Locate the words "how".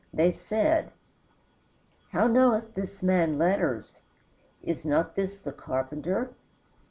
2.09-2.25